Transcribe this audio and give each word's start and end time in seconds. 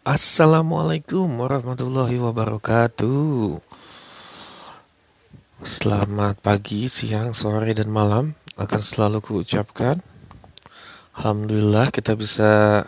Assalamualaikum 0.00 1.28
warahmatullahi 1.44 2.16
wabarakatuh. 2.16 3.60
Selamat 5.60 6.40
pagi, 6.40 6.88
siang, 6.88 7.36
sore, 7.36 7.76
dan 7.76 7.92
malam 7.92 8.32
akan 8.56 8.80
selalu 8.80 9.20
kuucapkan. 9.20 10.00
Alhamdulillah 11.12 11.92
kita 11.92 12.16
bisa 12.16 12.80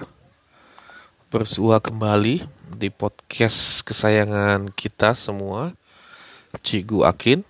bersua 1.28 1.84
kembali 1.84 2.48
di 2.80 2.88
podcast 2.88 3.84
kesayangan 3.84 4.72
kita 4.72 5.12
semua, 5.12 5.76
Cigu 6.64 7.04
Akin, 7.04 7.44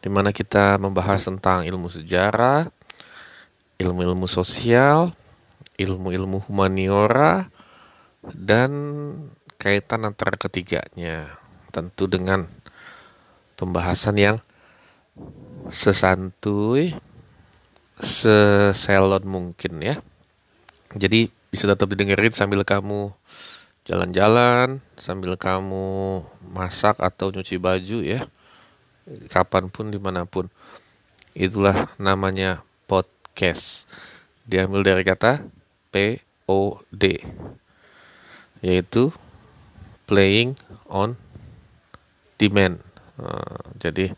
di 0.00 0.08
mana 0.08 0.32
kita 0.32 0.80
membahas 0.80 1.20
tentang 1.28 1.68
ilmu 1.68 1.92
sejarah, 1.92 2.72
ilmu-ilmu 3.76 4.24
sosial, 4.24 5.12
ilmu-ilmu 5.76 6.48
humaniora, 6.48 7.52
dan 8.32 8.70
kaitan 9.60 10.08
antara 10.08 10.36
ketiganya 10.40 11.28
tentu 11.68 12.08
dengan 12.08 12.48
pembahasan 13.60 14.16
yang 14.16 14.36
sesantuy 15.68 16.96
seselon 18.00 19.24
mungkin 19.28 19.82
ya. 19.84 20.00
Jadi 20.94 21.28
bisa 21.52 21.68
tetap 21.68 21.90
didengerin 21.90 22.32
sambil 22.34 22.64
kamu 22.64 23.12
jalan-jalan 23.84 24.80
sambil 24.96 25.36
kamu 25.36 26.22
masak 26.48 26.96
atau 27.02 27.28
nyuci 27.28 27.60
baju 27.60 28.00
ya. 28.00 28.24
Kapan 29.28 29.68
pun 29.68 29.92
di 29.92 30.00
mana 30.00 30.24
pun. 30.24 30.48
Itulah 31.36 31.92
namanya 32.00 32.64
podcast. 32.88 33.90
Diambil 34.48 34.86
dari 34.86 35.02
kata 35.02 35.44
P 35.90 36.20
O 36.48 36.80
D 36.92 37.20
yaitu 38.60 39.10
playing 40.04 40.54
on 40.86 41.16
demand. 42.38 42.78
Uh, 43.16 43.58
jadi 43.78 44.12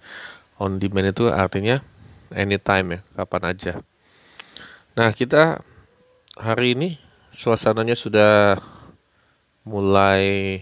on 0.57 0.81
demand 0.81 1.13
itu 1.13 1.29
artinya 1.29 1.81
anytime 2.33 2.99
ya, 2.99 3.01
kapan 3.17 3.43
aja. 3.55 3.73
Nah, 4.97 5.13
kita 5.13 5.61
hari 6.37 6.73
ini 6.73 6.97
suasananya 7.29 7.93
sudah 7.93 8.57
mulai 9.69 10.61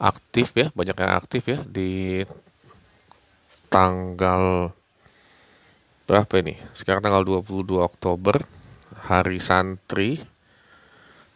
aktif 0.00 0.52
ya, 0.56 0.72
banyak 0.72 0.96
yang 0.96 1.12
aktif 1.16 1.42
ya 1.48 1.58
di 1.64 2.24
tanggal 3.68 4.72
berapa 6.08 6.32
ini? 6.40 6.56
Sekarang 6.72 7.04
tanggal 7.04 7.24
22 7.26 7.82
Oktober, 7.82 8.40
hari 9.04 9.42
santri 9.42 10.22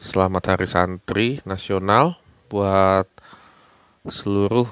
Selamat 0.00 0.56
Hari 0.56 0.64
Santri 0.64 1.44
Nasional 1.44 2.16
buat 2.48 3.04
seluruh 4.08 4.64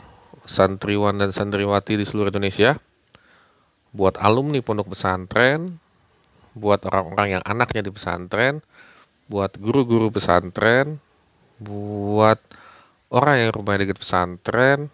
santriwan 0.48 1.20
dan 1.20 1.36
santriwati 1.36 2.00
di 2.00 2.08
seluruh 2.08 2.32
Indonesia. 2.32 2.80
Buat 3.92 4.16
alumni 4.24 4.64
pondok 4.64 4.96
pesantren, 4.96 5.84
buat 6.56 6.80
orang-orang 6.88 7.36
yang 7.36 7.44
anaknya 7.44 7.84
di 7.84 7.92
pesantren, 7.92 8.64
buat 9.28 9.52
guru-guru 9.60 10.08
pesantren, 10.08 10.96
buat 11.60 12.40
orang 13.12 13.36
yang 13.44 13.50
rumahnya 13.52 13.84
dekat 13.84 14.00
pesantren, 14.00 14.88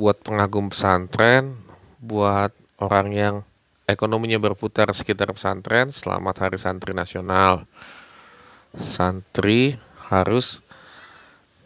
buat 0.00 0.16
pengagum 0.24 0.72
pesantren, 0.72 1.60
buat 2.00 2.56
orang 2.80 3.12
yang 3.12 3.34
ekonominya 3.84 4.40
berputar 4.40 4.88
sekitar 4.96 5.28
pesantren, 5.28 5.92
selamat 5.92 6.40
Hari 6.40 6.56
Santri 6.56 6.96
Nasional 6.96 7.68
santri 8.76 9.76
harus 10.08 10.64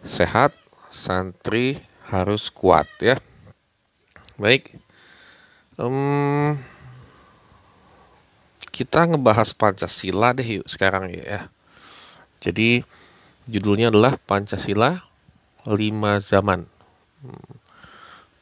sehat, 0.03 0.55
santri 0.91 1.79
harus 2.07 2.51
kuat 2.51 2.87
ya. 3.03 3.19
Baik, 4.39 4.77
um, 5.81 6.55
kita 8.71 9.09
ngebahas 9.09 9.57
Pancasila 9.57 10.37
deh 10.37 10.61
yuk 10.61 10.69
sekarang 10.69 11.09
ya. 11.09 11.49
Jadi 12.45 12.85
judulnya 13.49 13.89
adalah 13.89 14.21
Pancasila 14.21 15.01
lima 15.65 16.21
zaman. 16.21 16.69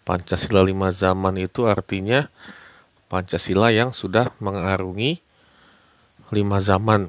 Pancasila 0.04 0.60
lima 0.60 0.92
zaman 0.92 1.40
itu 1.40 1.64
artinya 1.64 2.28
Pancasila 3.08 3.70
yang 3.70 3.94
sudah 3.94 4.28
mengarungi 4.42 5.22
lima 6.34 6.58
zaman 6.58 7.08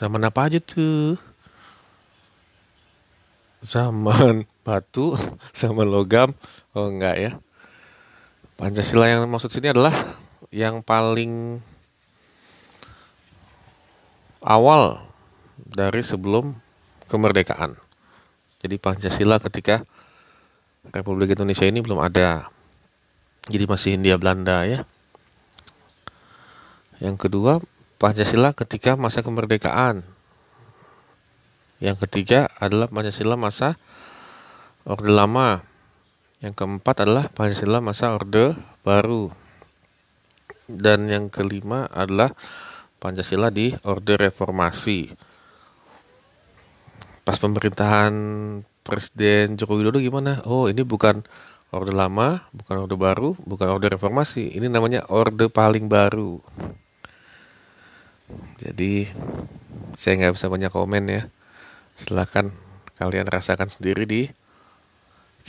Zaman 0.00 0.24
apa 0.24 0.48
aja 0.48 0.56
tuh? 0.64 1.20
Zaman 3.60 4.48
batu, 4.64 5.12
zaman 5.52 5.84
logam. 5.92 6.32
Oh 6.72 6.88
enggak 6.88 7.20
ya. 7.20 7.32
Pancasila 8.56 9.12
yang 9.12 9.28
maksud 9.28 9.52
sini 9.52 9.76
adalah 9.76 9.92
yang 10.48 10.80
paling 10.80 11.60
awal 14.40 15.04
dari 15.60 16.00
sebelum 16.00 16.56
kemerdekaan. 17.12 17.76
Jadi 18.64 18.80
Pancasila 18.80 19.36
ketika 19.36 19.84
Republik 20.96 21.36
Indonesia 21.36 21.68
ini 21.68 21.84
belum 21.84 22.00
ada. 22.00 22.48
Jadi 23.52 23.68
masih 23.68 24.00
Hindia 24.00 24.16
Belanda 24.16 24.64
ya. 24.64 24.88
Yang 27.04 27.28
kedua, 27.28 27.60
Pancasila 28.00 28.56
ketika 28.56 28.96
masa 28.96 29.20
kemerdekaan. 29.20 30.00
Yang 31.84 32.08
ketiga 32.08 32.48
adalah 32.56 32.88
Pancasila 32.88 33.36
masa 33.36 33.76
Orde 34.88 35.12
Lama. 35.12 35.60
Yang 36.40 36.64
keempat 36.64 37.04
adalah 37.04 37.28
Pancasila 37.28 37.84
masa 37.84 38.16
Orde 38.16 38.56
Baru. 38.80 39.28
Dan 40.64 41.12
yang 41.12 41.28
kelima 41.28 41.92
adalah 41.92 42.32
Pancasila 42.96 43.52
di 43.52 43.76
Orde 43.84 44.16
Reformasi. 44.16 45.12
Pas 47.20 47.36
pemerintahan 47.36 48.12
Presiden 48.80 49.60
Joko 49.60 49.76
Widodo 49.76 50.00
gimana? 50.00 50.40
Oh, 50.48 50.72
ini 50.72 50.80
bukan 50.88 51.20
Orde 51.68 51.92
Lama, 51.92 52.48
bukan 52.56 52.80
Orde 52.80 52.96
Baru, 52.96 53.36
bukan 53.44 53.68
Orde 53.68 53.92
Reformasi. 53.92 54.56
Ini 54.56 54.72
namanya 54.72 55.04
Orde 55.12 55.52
paling 55.52 55.84
baru. 55.84 56.40
Jadi 58.60 59.08
saya 59.96 60.12
nggak 60.20 60.34
bisa 60.36 60.46
banyak 60.52 60.72
komen 60.72 61.04
ya. 61.08 61.22
Silahkan 61.96 62.52
kalian 63.00 63.26
rasakan 63.28 63.72
sendiri 63.72 64.04
di 64.04 64.22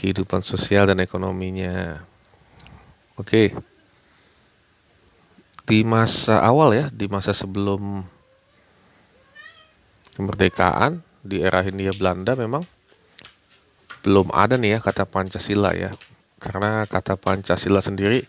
kehidupan 0.00 0.40
sosial 0.40 0.88
dan 0.88 1.00
ekonominya. 1.04 2.00
Oke. 3.20 3.52
Di 5.62 5.84
masa 5.86 6.42
awal 6.42 6.74
ya, 6.74 6.86
di 6.90 7.06
masa 7.06 7.30
sebelum 7.30 8.02
kemerdekaan 10.16 11.00
di 11.22 11.40
era 11.40 11.62
Hindia 11.62 11.94
Belanda 11.94 12.34
memang 12.34 12.66
belum 14.02 14.34
ada 14.34 14.58
nih 14.58 14.76
ya 14.76 14.78
kata 14.82 15.06
Pancasila 15.06 15.70
ya. 15.76 15.94
Karena 16.42 16.82
kata 16.90 17.14
Pancasila 17.14 17.78
sendiri 17.78 18.26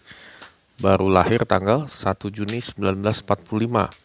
baru 0.78 1.10
lahir 1.10 1.48
tanggal 1.50 1.90
1 1.90 2.30
Juni 2.30 2.62
1945 2.62 4.03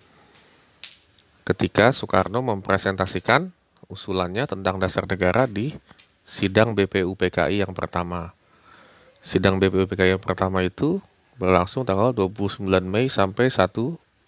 ketika 1.49 1.97
Soekarno 1.97 2.45
mempresentasikan 2.45 3.49
usulannya 3.89 4.45
tentang 4.45 4.77
dasar 4.77 5.09
negara 5.09 5.49
di 5.49 5.73
sidang 6.21 6.77
BPUPKI 6.77 7.65
yang 7.65 7.73
pertama. 7.73 8.37
Sidang 9.25 9.57
BPUPKI 9.57 10.13
yang 10.13 10.21
pertama 10.21 10.61
itu 10.61 11.01
berlangsung 11.41 11.89
tanggal 11.89 12.13
29 12.13 12.69
Mei 12.85 13.09
sampai 13.09 13.49
1 13.49 13.65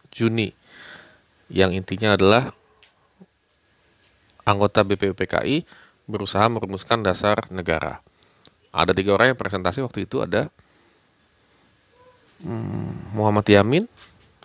Juni. 0.09 0.57
Yang 1.53 1.85
intinya 1.85 2.17
adalah 2.17 2.57
anggota 4.49 4.81
BPUPKI 4.81 5.69
berusaha 6.09 6.49
merumuskan 6.49 7.05
dasar 7.05 7.45
negara. 7.53 8.01
Ada 8.73 8.97
tiga 8.97 9.13
orang 9.13 9.37
yang 9.37 9.39
presentasi 9.39 9.85
waktu 9.85 10.09
itu 10.09 10.25
ada 10.25 10.49
hmm, 12.41 13.13
Muhammad 13.13 13.45
Yamin, 13.45 13.85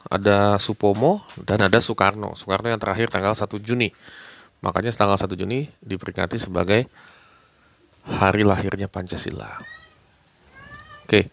ada 0.09 0.61
Supomo, 0.61 1.25
dan 1.41 1.65
ada 1.65 1.81
Soekarno. 1.81 2.37
Soekarno 2.37 2.69
yang 2.69 2.81
terakhir 2.81 3.09
tanggal 3.09 3.33
1 3.33 3.57
Juni. 3.61 3.89
Makanya 4.61 4.93
tanggal 4.93 5.17
1 5.17 5.33
Juni 5.37 5.69
diperingati 5.81 6.37
sebagai 6.37 6.85
hari 8.05 8.45
lahirnya 8.45 8.85
Pancasila. 8.85 9.49
Oke, 11.05 11.29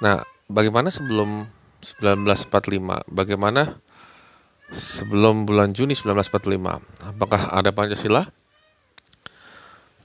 nah 0.00 0.24
bagaimana 0.48 0.88
sebelum 0.88 1.48
1945? 1.84 3.08
Bagaimana 3.08 3.76
sebelum 4.72 5.44
bulan 5.44 5.76
Juni 5.76 5.92
1945? 5.92 6.80
Apakah 7.04 7.52
ada 7.52 7.72
Pancasila? 7.72 8.24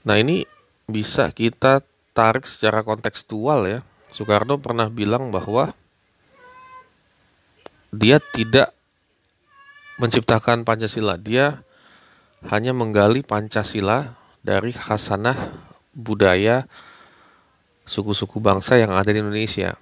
Nah 0.04 0.16
ini 0.16 0.44
bisa 0.88 1.32
kita 1.32 1.84
tarik 2.12 2.44
secara 2.44 2.84
kontekstual 2.84 3.68
ya. 3.68 3.80
Soekarno 4.10 4.58
pernah 4.58 4.90
bilang 4.90 5.30
bahwa 5.30 5.72
dia 7.90 8.22
tidak 8.22 8.70
menciptakan 9.98 10.62
Pancasila. 10.62 11.18
Dia 11.18 11.60
hanya 12.48 12.72
menggali 12.72 13.20
Pancasila 13.20 14.16
dari 14.40 14.72
khasanah 14.72 15.36
budaya 15.92 16.64
suku-suku 17.84 18.38
bangsa 18.38 18.78
yang 18.78 18.94
ada 18.94 19.10
di 19.10 19.20
Indonesia. 19.20 19.76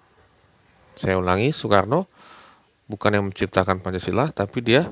Saya 0.98 1.20
ulangi, 1.20 1.54
Soekarno 1.54 2.10
bukan 2.90 3.14
yang 3.14 3.24
menciptakan 3.30 3.84
Pancasila, 3.84 4.32
tapi 4.32 4.64
dia 4.64 4.90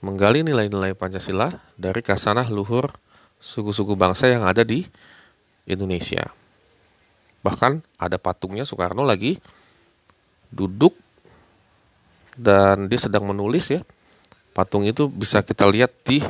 menggali 0.00 0.46
nilai-nilai 0.46 0.94
Pancasila 0.94 1.52
dari 1.74 2.00
khasanah 2.00 2.48
luhur 2.48 2.94
suku-suku 3.42 3.98
bangsa 3.98 4.30
yang 4.30 4.46
ada 4.46 4.62
di 4.62 4.86
Indonesia. 5.68 6.30
Bahkan 7.42 8.00
ada 8.00 8.16
patungnya 8.16 8.62
Soekarno 8.62 9.02
lagi 9.02 9.36
duduk 10.48 10.96
dan 12.38 12.86
dia 12.86 13.02
sedang 13.02 13.26
menulis 13.26 13.74
ya. 13.74 13.82
Patung 14.54 14.86
itu 14.86 15.10
bisa 15.10 15.42
kita 15.42 15.66
lihat 15.66 15.90
di 16.06 16.22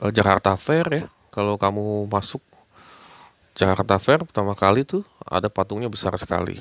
uh, 0.00 0.10
Jakarta 0.10 0.56
Fair 0.56 0.88
ya. 0.88 1.04
Kalau 1.28 1.60
kamu 1.60 2.08
masuk 2.08 2.40
Jakarta 3.52 4.00
Fair 4.00 4.24
pertama 4.24 4.56
kali 4.56 4.82
tuh 4.82 5.04
ada 5.22 5.52
patungnya 5.52 5.92
besar 5.92 6.16
sekali. 6.16 6.58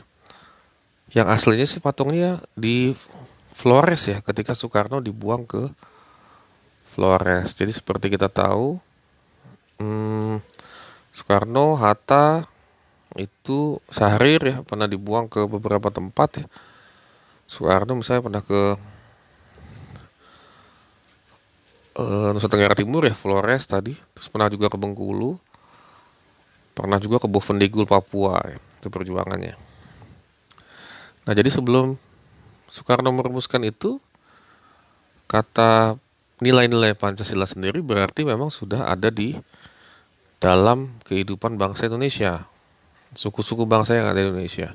Yang 1.15 1.27
aslinya 1.31 1.65
sih 1.65 1.79
patungnya 1.79 2.43
di 2.53 2.93
Flores 3.53 4.09
ya, 4.09 4.17
ketika 4.25 4.57
Soekarno 4.57 4.97
dibuang 4.97 5.45
ke 5.45 5.69
Flores. 6.93 7.53
Jadi 7.53 7.69
seperti 7.69 8.09
kita 8.09 8.25
tahu, 8.25 8.81
hmm, 9.77 10.41
Soekarno, 11.13 11.77
Hatta 11.77 12.49
itu 13.13 13.77
Sahrir 13.93 14.41
ya 14.41 14.57
pernah 14.65 14.89
dibuang 14.89 15.29
ke 15.29 15.45
beberapa 15.45 15.93
tempat 15.93 16.41
ya. 16.41 16.45
Soekarno 17.53 17.93
misalnya 17.93 18.25
pernah 18.25 18.41
ke 18.41 18.61
uh, 22.01 22.33
Nusa 22.33 22.49
Tenggara 22.49 22.73
Timur 22.73 23.05
ya, 23.05 23.13
Flores 23.13 23.69
tadi, 23.69 23.93
terus 23.93 24.25
pernah 24.25 24.49
juga 24.49 24.73
ke 24.73 24.77
Bengkulu, 24.81 25.37
pernah 26.73 26.97
juga 26.97 27.21
ke 27.21 27.29
Bovendigul 27.29 27.85
Papua 27.85 28.41
ya, 28.41 28.57
itu 28.57 28.89
perjuangannya. 28.89 29.53
Nah 31.29 31.33
jadi 31.37 31.53
sebelum 31.53 31.93
Soekarno 32.73 33.13
merumuskan 33.13 33.61
itu, 33.61 34.01
kata 35.29 36.01
nilai-nilai 36.41 36.97
Pancasila 36.97 37.45
sendiri 37.45 37.85
berarti 37.85 38.25
memang 38.25 38.49
sudah 38.49 38.89
ada 38.89 39.13
di 39.13 39.37
dalam 40.41 40.97
kehidupan 41.05 41.61
bangsa 41.61 41.85
Indonesia, 41.85 42.49
suku-suku 43.13 43.69
bangsa 43.69 43.93
yang 43.93 44.09
ada 44.09 44.25
di 44.25 44.33
Indonesia. 44.33 44.73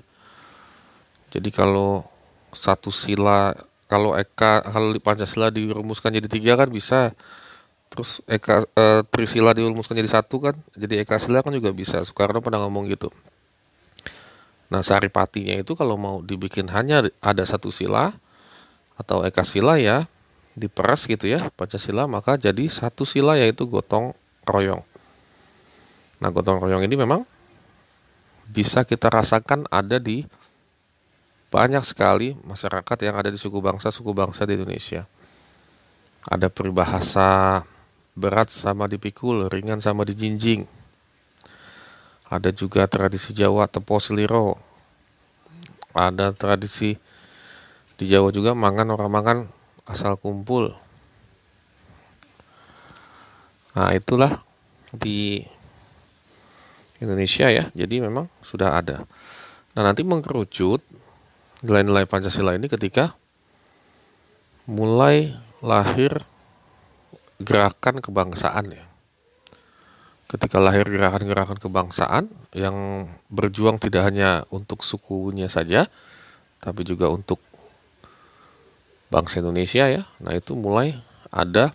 Jadi 1.29 1.51
kalau 1.51 2.07
satu 2.53 2.93
sila. 2.93 3.55
Kalau 3.89 4.13
eka 4.13 4.61
kalau 4.69 4.93
Pancasila 5.01 5.49
dirumuskan 5.49 6.13
jadi 6.13 6.29
tiga 6.29 6.53
kan 6.57 6.69
bisa. 6.69 7.17
Terus 7.89 8.21
eka 8.29 8.69
e, 8.77 8.85
trisila 9.09 9.57
dirumuskan 9.57 9.97
jadi 9.97 10.13
satu 10.13 10.45
kan 10.45 10.55
jadi 10.77 11.09
eka 11.09 11.17
sila 11.17 11.41
kan 11.41 11.57
juga 11.57 11.73
bisa. 11.73 12.05
Soekarno 12.05 12.45
pernah 12.45 12.61
ngomong 12.69 12.89
gitu. 12.93 13.09
Nah 14.69 14.85
saripatinya 14.85 15.57
itu 15.57 15.73
kalau 15.73 15.97
mau 15.97 16.21
dibikin 16.21 16.69
hanya 16.69 17.09
ada 17.25 17.45
satu 17.49 17.73
sila 17.73 18.13
atau 19.01 19.25
eka 19.25 19.41
sila 19.41 19.81
ya 19.81 20.05
diperas 20.59 21.07
gitu 21.07 21.31
ya 21.31 21.49
Pancasila 21.55 22.11
maka 22.11 22.35
jadi 22.35 22.67
satu 22.69 23.09
sila 23.09 23.41
yaitu 23.41 23.65
gotong 23.65 24.13
royong. 24.45 24.85
Nah 26.21 26.29
gotong 26.29 26.61
royong 26.61 26.85
ini 26.85 26.99
memang 27.01 27.25
bisa 28.49 28.85
kita 28.85 29.09
rasakan 29.09 29.65
ada 29.73 29.97
di 29.97 30.25
banyak 31.49 31.81
sekali 31.81 32.37
masyarakat 32.45 32.99
yang 33.09 33.17
ada 33.17 33.33
di 33.33 33.41
suku 33.41 33.57
bangsa-suku 33.65 34.13
bangsa 34.13 34.45
di 34.45 34.57
Indonesia. 34.57 35.09
Ada 36.29 36.53
peribahasa 36.53 37.65
berat 38.13 38.53
sama 38.53 38.85
dipikul, 38.85 39.49
ringan 39.49 39.81
sama 39.81 40.05
dijinjing. 40.05 40.69
Ada 42.29 42.53
juga 42.53 42.85
tradisi 42.85 43.33
Jawa 43.33 43.65
tepo 43.65 43.97
seliro. 43.97 44.61
Ada 45.97 46.37
tradisi 46.37 46.93
di 47.97 48.05
Jawa 48.05 48.29
juga 48.29 48.53
mangan 48.53 48.93
orang 48.93 49.11
mangan 49.11 49.39
asal 49.89 50.21
kumpul. 50.21 50.77
Nah, 53.73 53.97
itulah 53.97 54.45
di 54.93 55.41
Indonesia 57.01 57.49
ya. 57.49 57.65
Jadi 57.73 58.05
memang 58.05 58.29
sudah 58.45 58.77
ada. 58.77 59.09
Nah, 59.73 59.83
nanti 59.87 60.05
mengkerucut 60.05 60.85
nilai-nilai 61.63 62.07
Pancasila 62.07 62.55
ini 62.55 62.71
ketika 62.71 63.19
mulai 64.69 65.35
lahir 65.65 66.23
gerakan 67.43 68.03
kebangsaan 68.03 68.75
ya. 68.75 68.85
Ketika 70.29 70.61
lahir 70.61 70.85
gerakan-gerakan 70.85 71.57
kebangsaan 71.57 72.29
yang 72.53 73.09
berjuang 73.33 73.81
tidak 73.81 74.13
hanya 74.13 74.45
untuk 74.53 74.85
sukunya 74.85 75.49
saja, 75.49 75.89
tapi 76.61 76.85
juga 76.85 77.09
untuk 77.09 77.41
bangsa 79.09 79.41
Indonesia 79.41 79.89
ya. 79.89 80.05
Nah 80.21 80.37
itu 80.37 80.53
mulai 80.53 80.93
ada 81.33 81.73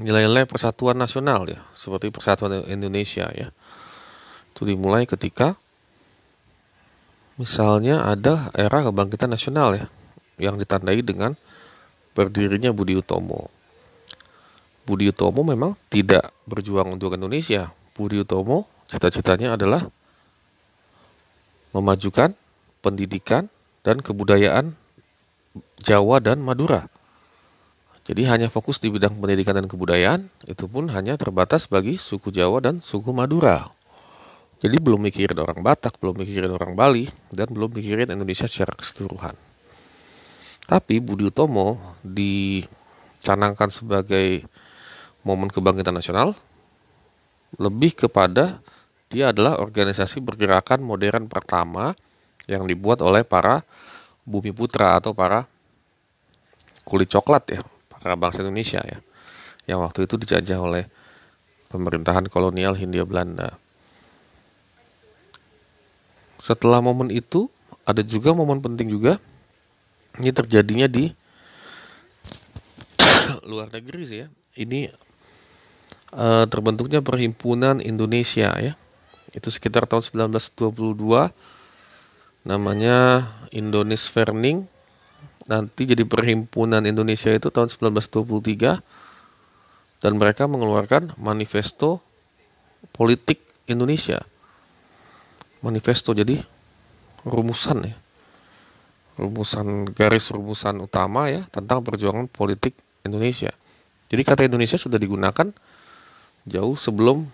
nilai-nilai 0.00 0.48
persatuan 0.48 0.96
nasional 0.96 1.44
ya, 1.44 1.60
seperti 1.76 2.08
persatuan 2.08 2.64
Indonesia 2.72 3.28
ya. 3.36 3.52
Itu 4.56 4.64
dimulai 4.64 5.04
ketika 5.04 5.60
Misalnya 7.38 8.02
ada 8.02 8.50
era 8.50 8.82
kebangkitan 8.82 9.30
nasional 9.30 9.78
ya, 9.78 9.86
yang 10.42 10.58
ditandai 10.58 11.00
dengan 11.06 11.38
berdirinya 12.10 12.74
Budi 12.74 12.98
Utomo. 12.98 13.46
Budi 14.82 15.06
Utomo 15.14 15.46
memang 15.46 15.78
tidak 15.86 16.34
berjuang 16.50 16.98
untuk 16.98 17.14
Indonesia. 17.14 17.70
Budi 17.94 18.18
Utomo 18.18 18.66
cita-citanya 18.90 19.54
adalah 19.54 19.86
memajukan 21.70 22.34
pendidikan 22.82 23.46
dan 23.86 24.02
kebudayaan 24.02 24.74
Jawa 25.78 26.18
dan 26.18 26.42
Madura. 26.42 26.90
Jadi 28.08 28.24
hanya 28.24 28.48
fokus 28.48 28.80
di 28.80 28.88
bidang 28.88 29.20
pendidikan 29.20 29.52
dan 29.52 29.68
kebudayaan, 29.68 30.32
itu 30.48 30.64
pun 30.64 30.88
hanya 30.88 31.14
terbatas 31.20 31.68
bagi 31.68 32.00
suku 32.00 32.32
Jawa 32.32 32.64
dan 32.64 32.80
suku 32.80 33.12
Madura. 33.12 33.68
Jadi 34.58 34.76
belum 34.82 35.06
mikirin 35.06 35.38
orang 35.38 35.62
Batak, 35.62 36.02
belum 36.02 36.18
mikirin 36.18 36.50
orang 36.50 36.74
Bali, 36.74 37.06
dan 37.30 37.46
belum 37.46 37.70
mikirin 37.70 38.10
Indonesia 38.10 38.50
secara 38.50 38.74
keseluruhan. 38.74 39.38
Tapi 40.66 40.98
Budi 40.98 41.30
Utomo 41.30 41.78
dicanangkan 42.02 43.70
sebagai 43.70 44.42
momen 45.22 45.48
kebangkitan 45.48 45.94
nasional 45.94 46.34
lebih 47.56 47.96
kepada 47.96 48.60
dia 49.08 49.32
adalah 49.32 49.56
organisasi 49.56 50.20
bergerakan 50.20 50.84
modern 50.84 51.32
pertama 51.32 51.96
yang 52.44 52.68
dibuat 52.68 53.00
oleh 53.00 53.24
para 53.24 53.64
bumi 54.28 54.52
putra 54.52 55.00
atau 55.00 55.16
para 55.16 55.48
kulit 56.84 57.08
coklat 57.08 57.44
ya, 57.48 57.60
para 57.88 58.12
bangsa 58.16 58.44
Indonesia 58.44 58.84
ya, 58.84 59.00
yang 59.64 59.80
waktu 59.80 60.04
itu 60.04 60.20
dijajah 60.20 60.60
oleh 60.60 60.84
pemerintahan 61.72 62.28
kolonial 62.28 62.76
Hindia 62.76 63.08
Belanda. 63.08 63.56
Setelah 66.38 66.78
momen 66.78 67.10
itu, 67.10 67.50
ada 67.82 68.00
juga 68.06 68.30
momen 68.30 68.62
penting 68.62 68.94
juga. 68.94 69.18
Ini 70.22 70.30
terjadinya 70.30 70.86
di 70.86 71.10
luar 73.50 73.68
negeri 73.74 74.02
sih 74.06 74.18
ya. 74.24 74.28
Ini 74.58 74.90
uh, 76.14 76.46
terbentuknya 76.46 77.02
Perhimpunan 77.02 77.82
Indonesia 77.82 78.54
ya. 78.54 78.78
Itu 79.34 79.50
sekitar 79.50 79.90
tahun 79.90 80.30
1922. 80.30 81.34
Namanya 82.46 83.28
Indonis 83.50 84.06
Verning. 84.08 84.64
Nanti 85.50 85.90
jadi 85.90 86.06
Perhimpunan 86.06 86.86
Indonesia 86.86 87.34
itu 87.34 87.50
tahun 87.50 87.68
1923. 87.70 88.78
Dan 89.98 90.14
mereka 90.14 90.46
mengeluarkan 90.46 91.18
manifesto 91.18 91.98
politik 92.94 93.42
Indonesia 93.66 94.22
manifesto 95.64 96.14
jadi 96.14 96.38
rumusan 97.26 97.90
ya 97.90 97.96
rumusan 99.18 99.90
garis 99.90 100.30
rumusan 100.30 100.78
utama 100.78 101.26
ya 101.26 101.42
tentang 101.50 101.82
perjuangan 101.82 102.30
politik 102.30 102.78
Indonesia. 103.02 103.50
Jadi 104.08 104.22
kata 104.22 104.46
Indonesia 104.46 104.78
sudah 104.78 104.96
digunakan 104.96 105.50
jauh 106.46 106.78
sebelum 106.78 107.26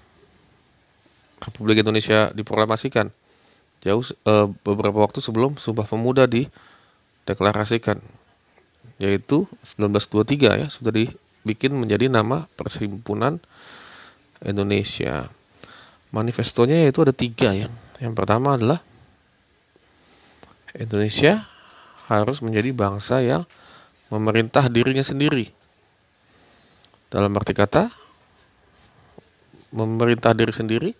Republik 1.44 1.84
Indonesia 1.84 2.32
diproklamasikan. 2.32 3.12
Jauh 3.84 4.00
e, 4.00 4.34
beberapa 4.64 5.04
waktu 5.04 5.20
sebelum 5.20 5.60
Sumpah 5.60 5.84
Pemuda 5.84 6.24
dideklarasikan. 6.24 8.00
Yaitu 8.96 9.44
1923 9.60 10.64
ya 10.64 10.66
sudah 10.72 10.90
dibikin 10.90 11.76
menjadi 11.76 12.08
nama 12.08 12.48
Perhimpunan 12.56 13.44
Indonesia. 14.40 15.28
Manifestonya 16.16 16.88
yaitu 16.88 17.04
ada 17.04 17.12
tiga 17.12 17.52
ya 17.52 17.68
yang 18.04 18.12
pertama 18.12 18.60
adalah 18.60 18.84
Indonesia 20.76 21.48
harus 22.12 22.44
menjadi 22.44 22.76
bangsa 22.76 23.24
yang 23.24 23.48
memerintah 24.12 24.68
dirinya 24.68 25.00
sendiri. 25.00 25.48
dalam 27.14 27.30
arti 27.38 27.54
kata 27.54 27.94
memerintah 29.70 30.34
diri 30.34 30.50
sendiri 30.50 30.90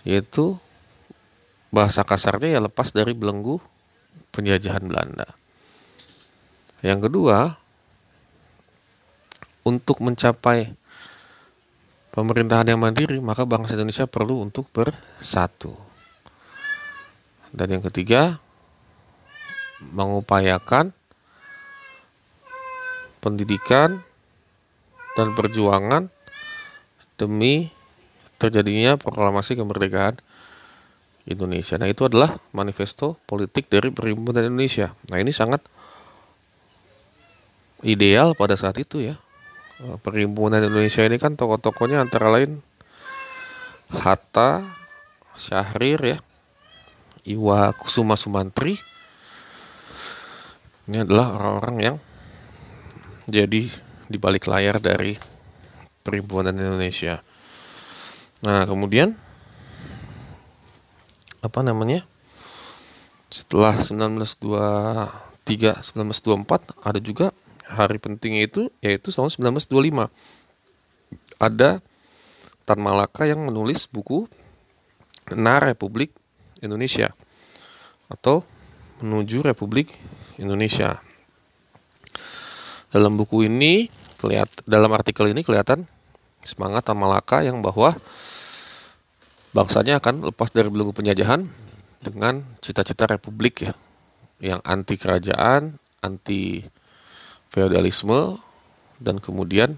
yaitu 0.00 0.56
bahasa 1.68 2.00
kasarnya 2.08 2.56
ya 2.56 2.60
lepas 2.64 2.88
dari 2.96 3.12
belenggu 3.12 3.60
penjajahan 4.32 4.80
Belanda. 4.80 5.28
Yang 6.80 7.12
kedua, 7.12 7.60
untuk 9.68 10.00
mencapai 10.00 10.72
pemerintahan 12.16 12.72
yang 12.72 12.80
mandiri, 12.80 13.20
maka 13.20 13.44
bangsa 13.44 13.76
Indonesia 13.76 14.08
perlu 14.08 14.40
untuk 14.40 14.64
bersatu. 14.72 15.89
Dan 17.50 17.66
yang 17.78 17.82
ketiga, 17.90 18.38
mengupayakan 19.92 20.94
pendidikan 23.20 24.00
dan 25.18 25.34
perjuangan 25.34 26.08
demi 27.20 27.68
terjadinya 28.40 28.96
proklamasi 28.96 29.58
kemerdekaan 29.58 30.16
Indonesia. 31.28 31.76
Nah, 31.76 31.90
itu 31.90 32.08
adalah 32.08 32.40
manifesto 32.56 33.20
politik 33.28 33.68
dari 33.68 33.92
Perhimpunan 33.92 34.40
Indonesia. 34.40 34.96
Nah, 35.12 35.20
ini 35.20 35.34
sangat 35.34 35.60
ideal 37.84 38.32
pada 38.32 38.56
saat 38.56 38.80
itu 38.80 39.04
ya. 39.04 39.20
Perhimpunan 40.00 40.60
Indonesia 40.60 41.04
ini 41.04 41.16
kan 41.20 41.36
tokoh-tokohnya 41.36 42.00
antara 42.00 42.32
lain 42.32 42.60
Hatta, 43.90 44.64
Syahrir 45.36 46.00
ya, 46.04 46.18
Iwa 47.26 47.74
Kusuma 47.76 48.16
Sumantri. 48.16 48.78
Ini 50.90 51.06
adalah 51.06 51.38
orang-orang 51.38 51.76
yang 51.78 51.96
jadi 53.30 53.70
di 54.10 54.18
balik 54.18 54.50
layar 54.50 54.82
dari 54.82 55.14
Perhimpunan 56.00 56.56
Indonesia. 56.56 57.20
Nah, 58.40 58.64
kemudian 58.64 59.12
apa 61.44 61.60
namanya? 61.60 62.08
Setelah 63.30 63.78
1923, 63.78 65.86
1924 65.94 66.74
ada 66.82 66.98
juga 66.98 67.30
hari 67.70 68.02
penting 68.02 68.42
itu 68.42 68.74
yaitu 68.82 69.14
tahun 69.14 69.30
1925. 69.30 70.10
Ada 71.38 71.78
Tan 72.66 72.80
Malaka 72.82 73.24
yang 73.24 73.46
menulis 73.46 73.86
buku 73.86 74.26
Na 75.30 75.62
Republik 75.62 76.10
Indonesia 76.60 77.12
atau 78.10 78.44
menuju 79.00 79.44
Republik 79.44 79.92
Indonesia. 80.36 81.00
Dalam 82.90 83.14
buku 83.16 83.46
ini 83.46 83.86
kelihat 84.18 84.50
dalam 84.66 84.90
artikel 84.92 85.30
ini 85.30 85.40
kelihatan 85.46 85.86
semangat 86.44 86.88
Tan 86.88 86.98
Malaka 86.98 87.44
yang 87.44 87.62
bahwa 87.64 87.94
bangsanya 89.56 90.02
akan 90.02 90.32
lepas 90.32 90.50
dari 90.50 90.68
belenggu 90.68 90.92
penjajahan 90.92 91.46
dengan 92.00 92.42
cita-cita 92.64 93.06
republik 93.06 93.68
ya 93.68 93.72
yang 94.40 94.60
anti 94.64 94.96
kerajaan, 94.96 95.76
anti 96.00 96.64
feodalisme 97.52 98.40
dan 98.96 99.20
kemudian 99.20 99.76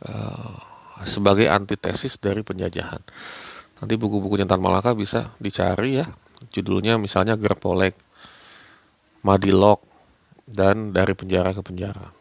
uh, 0.00 0.56
sebagai 1.04 1.52
antitesis 1.52 2.16
dari 2.16 2.40
penjajahan. 2.40 3.04
Nanti 3.82 3.94
buku-bukunya 3.98 4.46
Tan 4.46 4.62
Malaka 4.62 4.94
bisa 4.94 5.34
dicari 5.42 5.98
ya. 5.98 6.06
Judulnya 6.54 7.00
misalnya 7.00 7.34
Gerpolek, 7.34 7.96
Madilog, 9.26 9.82
dan 10.44 10.92
dari 10.92 11.16
penjara 11.16 11.56
ke 11.56 11.64
penjara. 11.64 12.12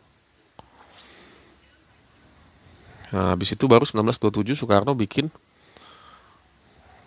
Nah, 3.14 3.38
habis 3.38 3.54
itu 3.54 3.70
baru 3.70 3.86
1927 3.86 4.58
Soekarno 4.58 4.98
bikin 4.98 5.30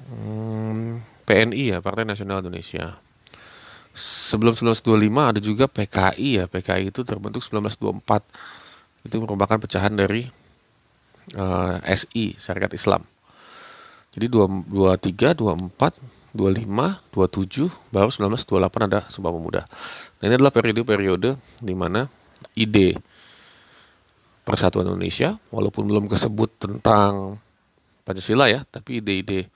hmm, 0.07 1.03
PNI 1.27 1.65
ya, 1.75 1.79
Partai 1.83 2.07
Nasional 2.07 2.47
Indonesia. 2.47 2.95
Sebelum 3.97 4.55
1925 4.55 4.93
ada 5.19 5.41
juga 5.41 5.65
PKI 5.67 6.29
ya, 6.39 6.45
PKI 6.47 6.95
itu 6.95 7.03
terbentuk 7.03 7.43
1924. 7.43 9.09
Itu 9.09 9.17
merupakan 9.25 9.59
pecahan 9.59 9.97
dari 9.97 10.29
uh, 11.35 11.81
eh, 11.83 11.97
SI, 11.97 12.39
Syarikat 12.39 12.77
Islam. 12.77 13.03
Jadi 14.17 14.33
23, 14.33 15.37
24, 15.37 16.33
25, 16.33 16.65
27, 17.13 17.69
baru 17.93 18.09
1928 18.09 18.89
ada 18.89 19.01
Sumpah 19.13 19.29
Pemuda. 19.29 19.63
Nah, 20.19 20.25
ini 20.25 20.35
adalah 20.41 20.53
periode-periode 20.53 21.37
di 21.61 21.75
mana 21.77 22.09
ide 22.57 22.97
Persatuan 24.47 24.89
Indonesia, 24.89 25.37
walaupun 25.53 25.85
belum 25.85 26.07
kesebut 26.09 26.49
tentang 26.57 27.37
Pancasila 28.07 28.47
ya, 28.47 28.63
tapi 28.63 29.03
ide-ide 29.03 29.51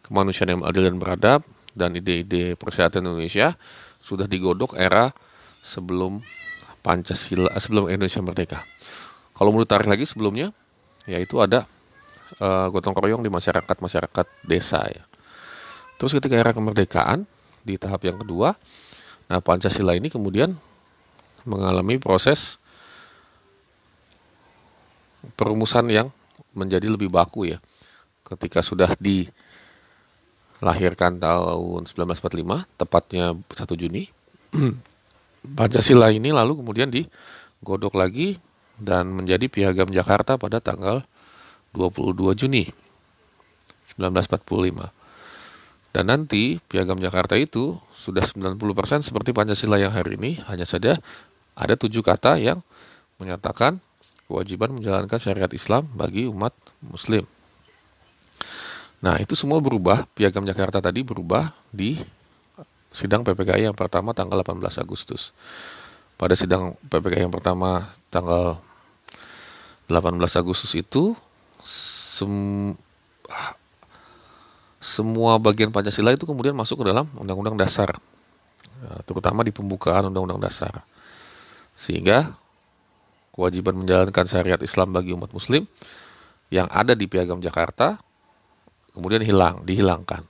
kemanusiaan 0.00 0.56
yang 0.56 0.64
adil 0.64 0.88
dan 0.88 0.96
beradab 0.96 1.40
dan 1.76 1.92
ide-ide 1.92 2.56
persatuan 2.56 3.04
Indonesia 3.04 3.52
sudah 4.00 4.24
digodok 4.24 4.80
era 4.80 5.12
sebelum 5.60 6.24
Pancasila 6.80 7.52
sebelum 7.60 7.92
Indonesia 7.92 8.24
merdeka. 8.24 8.60
Kalau 9.36 9.52
mau 9.52 9.60
ditarik 9.60 9.88
lagi 9.88 10.08
sebelumnya, 10.08 10.52
yaitu 11.04 11.40
ada 11.44 11.68
uh, 12.40 12.66
gotong 12.70 12.96
royong 12.96 13.22
di 13.22 13.30
masyarakat 13.30 13.76
masyarakat 13.78 14.26
desa 14.46 14.82
ya. 14.88 15.04
Terus 15.98 16.14
ketika 16.18 16.34
era 16.34 16.50
kemerdekaan 16.50 17.26
di 17.62 17.78
tahap 17.78 18.02
yang 18.04 18.18
kedua, 18.18 18.54
nah 19.30 19.40
Pancasila 19.40 19.94
ini 19.94 20.10
kemudian 20.10 20.54
mengalami 21.44 22.00
proses 22.00 22.58
perumusan 25.36 25.88
yang 25.88 26.10
menjadi 26.52 26.90
lebih 26.90 27.10
baku 27.12 27.44
ya. 27.54 27.58
Ketika 28.24 28.64
sudah 28.64 28.96
dilahirkan 28.98 31.20
tahun 31.20 31.86
1945, 31.88 32.64
tepatnya 32.80 33.36
1 33.36 33.80
Juni, 33.80 34.08
Pancasila 35.58 36.08
ini 36.08 36.32
lalu 36.32 36.64
kemudian 36.64 36.88
digodok 36.88 38.00
lagi 38.00 38.40
dan 38.80 39.12
menjadi 39.12 39.44
Piagam 39.46 39.92
Jakarta 39.92 40.40
pada 40.40 40.58
tanggal 40.58 41.04
22 41.74 42.38
Juni 42.38 42.70
1945. 43.98 44.94
Dan 45.94 46.10
nanti 46.10 46.58
Piagam 46.66 46.98
Jakarta 46.98 47.38
itu 47.38 47.78
sudah 47.94 48.22
90% 48.26 48.58
seperti 49.06 49.30
Pancasila 49.30 49.78
yang 49.78 49.94
hari 49.94 50.18
ini, 50.18 50.38
hanya 50.50 50.66
saja 50.66 50.98
ada 51.54 51.74
tujuh 51.78 52.02
kata 52.02 52.38
yang 52.42 52.58
menyatakan 53.22 53.78
kewajiban 54.26 54.74
menjalankan 54.74 55.18
syariat 55.22 55.50
Islam 55.54 55.86
bagi 55.94 56.26
umat 56.26 56.50
muslim. 56.82 57.22
Nah, 59.04 59.20
itu 59.20 59.36
semua 59.36 59.60
berubah, 59.60 60.08
Piagam 60.16 60.42
Jakarta 60.48 60.80
tadi 60.80 61.04
berubah 61.04 61.52
di 61.70 62.00
sidang 62.88 63.20
PPKI 63.22 63.68
yang 63.68 63.76
pertama 63.76 64.16
tanggal 64.16 64.40
18 64.40 64.80
Agustus. 64.80 65.30
Pada 66.16 66.32
sidang 66.38 66.78
PPKI 66.88 67.28
yang 67.28 67.34
pertama 67.34 67.84
tanggal 68.08 68.58
18 69.86 70.40
Agustus 70.40 70.72
itu 70.72 71.12
sem 71.64 72.76
semua 74.84 75.40
bagian 75.40 75.72
Pancasila 75.72 76.12
itu 76.12 76.28
kemudian 76.28 76.52
masuk 76.52 76.84
ke 76.84 76.92
dalam 76.92 77.08
Undang-Undang 77.16 77.56
Dasar, 77.56 77.96
terutama 79.08 79.40
di 79.40 79.48
pembukaan 79.48 80.12
Undang-Undang 80.12 80.44
Dasar. 80.44 80.84
Sehingga 81.72 82.36
kewajiban 83.32 83.80
menjalankan 83.80 84.28
syariat 84.28 84.60
Islam 84.60 84.92
bagi 84.92 85.16
umat 85.16 85.32
muslim 85.32 85.64
yang 86.52 86.68
ada 86.68 86.92
di 86.92 87.08
Piagam 87.08 87.40
Jakarta 87.40 87.96
kemudian 88.92 89.24
hilang, 89.24 89.64
dihilangkan. 89.64 90.22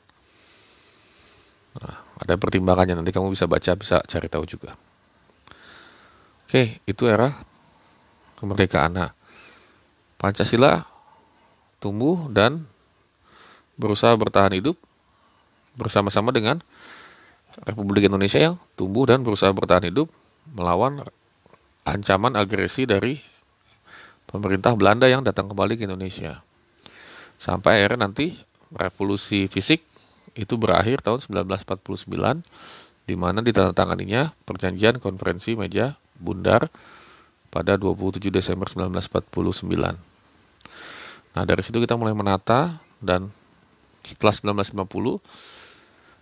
Nah, 1.74 1.96
ada 2.22 2.38
pertimbangannya 2.38 2.94
nanti 2.94 3.10
kamu 3.10 3.34
bisa 3.34 3.50
baca, 3.50 3.74
bisa 3.74 3.98
cari 4.06 4.28
tahu 4.30 4.46
juga. 4.46 4.78
Oke, 6.46 6.78
itu 6.86 7.10
era 7.10 7.34
kemerdekaan. 8.38 8.94
Nah, 8.94 9.10
Pancasila 10.14 10.93
tumbuh 11.84 12.32
dan 12.32 12.64
berusaha 13.76 14.16
bertahan 14.16 14.56
hidup 14.56 14.80
bersama-sama 15.76 16.32
dengan 16.32 16.64
Republik 17.68 18.08
Indonesia 18.08 18.40
yang 18.40 18.56
tumbuh 18.72 19.04
dan 19.04 19.20
berusaha 19.20 19.52
bertahan 19.52 19.92
hidup 19.92 20.08
melawan 20.56 21.04
ancaman 21.84 22.40
agresi 22.40 22.88
dari 22.88 23.20
pemerintah 24.24 24.72
Belanda 24.72 25.04
yang 25.12 25.20
datang 25.20 25.52
kembali 25.52 25.76
ke 25.76 25.84
Indonesia. 25.84 26.40
Sampai 27.36 27.84
akhirnya 27.84 28.08
nanti 28.08 28.32
revolusi 28.72 29.46
fisik 29.52 29.84
itu 30.34 30.56
berakhir 30.56 31.04
tahun 31.04 31.20
1949 31.20 32.08
di 33.04 33.14
mana 33.14 33.44
ditandatanganinya 33.44 34.32
perjanjian 34.48 34.96
konferensi 34.98 35.52
meja 35.52 36.00
bundar 36.16 36.72
pada 37.52 37.76
27 37.76 38.32
Desember 38.32 38.66
1949. 38.72 40.13
Nah, 41.34 41.42
dari 41.42 41.62
situ 41.66 41.82
kita 41.82 41.98
mulai 41.98 42.14
menata 42.14 42.78
dan 43.02 43.26
setelah 44.06 44.32
1950 44.54 45.18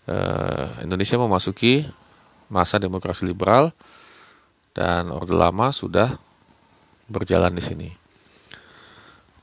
eh, 0.08 0.66
Indonesia 0.88 1.16
memasuki 1.20 1.84
masa 2.48 2.80
demokrasi 2.80 3.28
liberal 3.28 3.72
dan 4.72 5.12
Orde 5.12 5.36
Lama 5.36 5.68
sudah 5.72 6.16
berjalan 7.12 7.52
di 7.52 7.60
sini. 7.60 7.88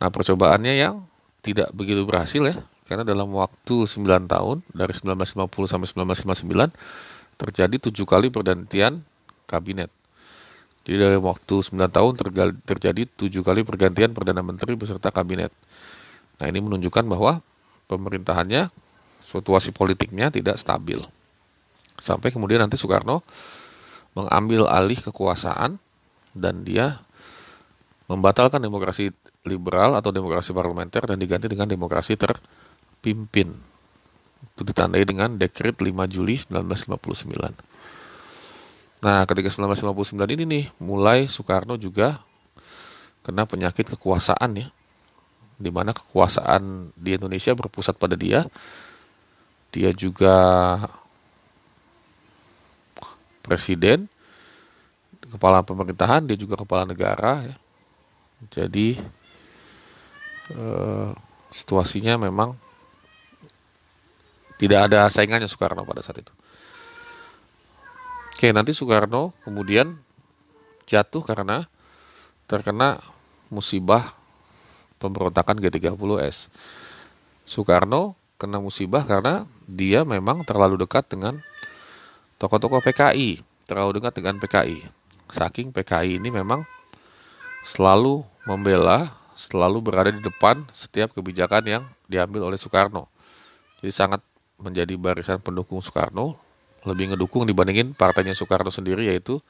Nah, 0.02 0.10
percobaannya 0.10 0.74
yang 0.74 1.06
tidak 1.46 1.70
begitu 1.76 2.02
berhasil 2.04 2.42
ya, 2.42 2.58
karena 2.90 3.06
dalam 3.06 3.30
waktu 3.36 3.86
9 3.86 4.26
tahun 4.26 4.66
dari 4.74 4.94
1950 4.98 5.70
sampai 5.70 5.88
1959 6.18 7.38
terjadi 7.40 7.76
tujuh 7.90 8.06
kali 8.10 8.34
pergantian 8.34 9.06
kabinet. 9.46 9.99
Jadi 10.90 10.98
dalam 11.06 11.22
waktu 11.22 11.62
9 11.62 11.78
tahun 11.86 12.18
terjadi 12.66 13.06
tujuh 13.14 13.46
kali 13.46 13.62
pergantian 13.62 14.10
Perdana 14.10 14.42
Menteri 14.42 14.74
beserta 14.74 15.14
kabinet. 15.14 15.54
Nah 16.42 16.50
ini 16.50 16.66
menunjukkan 16.66 17.06
bahwa 17.06 17.46
pemerintahannya, 17.86 18.74
situasi 19.22 19.70
politiknya 19.70 20.34
tidak 20.34 20.58
stabil. 20.58 20.98
Sampai 22.02 22.34
kemudian 22.34 22.58
nanti 22.58 22.74
Soekarno 22.74 23.22
mengambil 24.18 24.66
alih 24.66 24.98
kekuasaan 24.98 25.78
dan 26.34 26.66
dia 26.66 26.98
membatalkan 28.10 28.58
demokrasi 28.58 29.14
liberal 29.46 29.94
atau 29.94 30.10
demokrasi 30.10 30.58
parlementer 30.58 31.06
dan 31.06 31.22
diganti 31.22 31.46
dengan 31.46 31.70
demokrasi 31.70 32.18
terpimpin. 32.18 33.54
Itu 34.58 34.66
ditandai 34.66 35.06
dengan 35.06 35.38
dekret 35.38 35.78
5 35.78 35.86
Juli 36.10 36.42
1959. 36.42 37.70
Nah, 39.00 39.24
ketika 39.24 39.48
1959 39.48 40.36
ini 40.36 40.44
nih, 40.44 40.66
mulai 40.84 41.32
Soekarno 41.32 41.80
juga 41.80 42.20
kena 43.24 43.48
penyakit 43.48 43.96
kekuasaan 43.96 44.60
ya. 44.60 44.68
Di 45.60 45.72
mana 45.72 45.96
kekuasaan 45.96 46.92
di 46.96 47.16
Indonesia 47.16 47.56
berpusat 47.56 47.96
pada 47.96 48.20
dia. 48.20 48.44
Dia 49.72 49.96
juga 49.96 50.36
presiden, 53.46 54.10
kepala 55.30 55.64
pemerintahan, 55.64 56.26
dia 56.28 56.36
juga 56.36 56.60
kepala 56.60 56.84
negara 56.84 57.46
ya. 57.48 57.56
Jadi 58.52 59.00
eh, 60.52 61.10
situasinya 61.52 62.20
memang 62.20 62.56
tidak 64.60 64.92
ada 64.92 65.08
saingannya 65.08 65.48
Soekarno 65.48 65.88
pada 65.88 66.04
saat 66.04 66.20
itu. 66.20 66.34
Oke, 68.40 68.56
nanti 68.56 68.72
Soekarno 68.72 69.36
kemudian 69.44 70.00
jatuh 70.88 71.20
karena 71.20 71.68
terkena 72.48 72.96
musibah 73.52 74.16
pemberontakan 74.96 75.60
G30S. 75.60 76.48
Soekarno 77.44 78.16
kena 78.40 78.64
musibah 78.64 79.04
karena 79.04 79.44
dia 79.68 80.08
memang 80.08 80.48
terlalu 80.48 80.80
dekat 80.80 81.12
dengan 81.12 81.44
tokoh-tokoh 82.40 82.80
PKI, 82.80 83.44
terlalu 83.68 84.00
dekat 84.00 84.24
dengan 84.24 84.40
PKI. 84.40 84.88
Saking 85.28 85.76
PKI 85.76 86.24
ini 86.24 86.32
memang 86.32 86.64
selalu 87.68 88.24
membela, 88.48 89.20
selalu 89.36 89.84
berada 89.84 90.16
di 90.16 90.24
depan 90.24 90.64
setiap 90.72 91.12
kebijakan 91.12 91.68
yang 91.68 91.84
diambil 92.08 92.48
oleh 92.48 92.56
Soekarno. 92.56 93.12
Jadi 93.84 93.92
sangat 93.92 94.24
menjadi 94.56 94.96
barisan 94.96 95.44
pendukung 95.44 95.84
Soekarno 95.84 96.48
lebih 96.88 97.16
ngedukung 97.16 97.44
dibandingin 97.44 97.92
partainya 97.92 98.32
Soekarno 98.32 98.72
sendiri 98.72 99.12
yaitu 99.12 99.44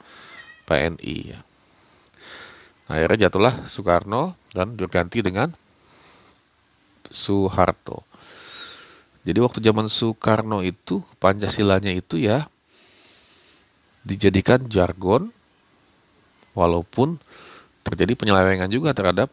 PNI. 0.65 1.37
Nah, 2.89 2.93
akhirnya 2.97 3.29
jatuhlah 3.29 3.69
Soekarno 3.69 4.33
dan 4.53 4.73
diganti 4.73 5.21
dengan 5.21 5.53
Soeharto. 7.09 8.05
Jadi 9.25 9.39
waktu 9.41 9.59
zaman 9.61 9.85
Soekarno 9.91 10.65
itu 10.65 11.05
Pancasilanya 11.21 11.93
itu 11.93 12.17
ya 12.17 12.49
dijadikan 14.01 14.65
jargon 14.71 15.29
walaupun 16.57 17.21
terjadi 17.85 18.17
penyelewengan 18.17 18.71
juga 18.71 18.95
terhadap 18.97 19.29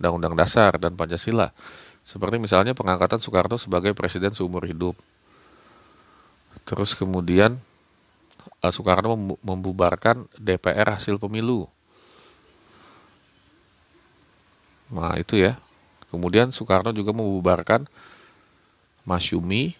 Undang-Undang 0.00 0.34
Dasar 0.38 0.72
dan 0.80 0.94
Pancasila. 0.94 1.52
Seperti 2.06 2.40
misalnya 2.40 2.72
pengangkatan 2.72 3.20
Soekarno 3.20 3.60
sebagai 3.60 3.92
presiden 3.92 4.32
seumur 4.32 4.64
hidup 4.64 4.96
Terus 6.68 6.92
kemudian 6.92 7.56
uh, 8.60 8.68
Soekarno 8.68 9.16
membubarkan 9.40 10.28
DPR 10.36 10.92
hasil 10.92 11.16
pemilu. 11.16 11.64
Nah 14.92 15.16
itu 15.16 15.40
ya. 15.40 15.56
Kemudian 16.12 16.52
Soekarno 16.52 16.92
juga 16.92 17.16
membubarkan 17.16 17.88
Masyumi 19.08 19.72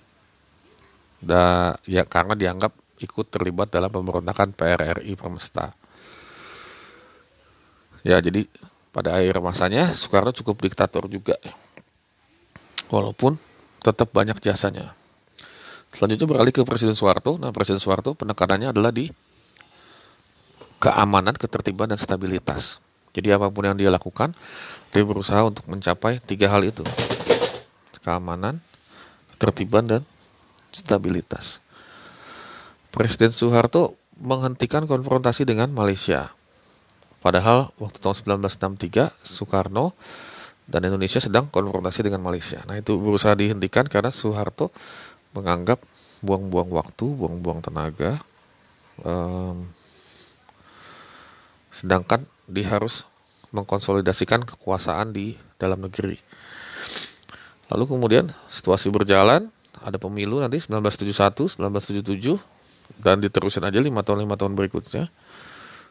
da, 1.20 1.76
ya 1.84 2.08
karena 2.08 2.32
dianggap 2.32 2.72
ikut 2.96 3.28
terlibat 3.28 3.68
dalam 3.68 3.92
pemberontakan 3.92 4.56
PRRI 4.56 5.12
Permesta. 5.12 5.76
Ya 8.00 8.16
jadi 8.24 8.48
pada 8.88 9.20
akhir 9.20 9.36
masanya 9.44 9.92
Soekarno 9.92 10.32
cukup 10.32 10.64
diktator 10.64 11.04
juga. 11.12 11.36
Walaupun 12.88 13.36
tetap 13.84 14.08
banyak 14.16 14.40
jasanya. 14.40 14.96
Selanjutnya 15.92 16.28
beralih 16.28 16.52
ke 16.52 16.62
Presiden 16.64 16.94
Soeharto. 16.94 17.40
Nah, 17.40 17.52
Presiden 17.52 17.80
Soeharto 17.80 18.12
penekanannya 18.12 18.70
adalah 18.72 18.92
di 18.92 19.08
keamanan, 20.78 21.34
ketertiban, 21.34 21.90
dan 21.90 21.98
stabilitas. 21.98 22.78
Jadi 23.16 23.34
apa 23.34 23.50
pun 23.50 23.66
yang 23.66 23.74
dia 23.74 23.90
lakukan, 23.90 24.30
dia 24.94 25.02
berusaha 25.02 25.42
untuk 25.42 25.66
mencapai 25.66 26.22
tiga 26.22 26.52
hal 26.52 26.62
itu. 26.62 26.84
Keamanan, 28.04 28.62
ketertiban, 29.34 29.84
dan 29.90 30.02
stabilitas. 30.70 31.64
Presiden 32.94 33.34
Soeharto 33.34 33.96
menghentikan 34.18 34.86
konfrontasi 34.86 35.48
dengan 35.48 35.72
Malaysia. 35.72 36.30
Padahal 37.18 37.74
waktu 37.82 37.98
tahun 37.98 38.38
1963, 38.46 39.10
Soekarno 39.26 39.94
dan 40.68 40.84
Indonesia 40.86 41.18
sedang 41.18 41.48
konfrontasi 41.50 42.06
dengan 42.06 42.22
Malaysia. 42.22 42.62
Nah 42.68 42.78
itu 42.78 42.94
berusaha 43.00 43.34
dihentikan 43.34 43.88
karena 43.88 44.12
Soeharto 44.12 44.70
menganggap 45.38 45.78
buang-buang 46.20 46.70
waktu, 46.74 47.06
buang-buang 47.06 47.62
tenaga. 47.62 48.18
Um, 49.06 49.70
sedangkan 51.70 52.26
dia 52.50 52.66
harus 52.66 53.06
mengkonsolidasikan 53.54 54.42
kekuasaan 54.44 55.14
di 55.14 55.38
dalam 55.56 55.78
negeri. 55.78 56.18
Lalu 57.70 57.84
kemudian 57.86 58.26
situasi 58.50 58.90
berjalan, 58.90 59.52
ada 59.78 59.96
pemilu 60.00 60.42
nanti 60.42 60.58
1971, 60.58 61.60
1977, 61.60 62.40
dan 62.98 63.20
diterusin 63.20 63.62
aja 63.62 63.78
lima 63.78 64.00
tahun 64.02 64.24
lima 64.24 64.34
tahun 64.34 64.56
berikutnya. 64.56 65.12